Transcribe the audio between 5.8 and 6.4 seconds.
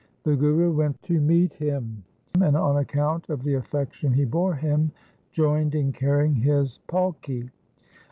carrying